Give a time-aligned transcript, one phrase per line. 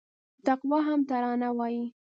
[0.45, 1.83] تقوا هم ترانه وايي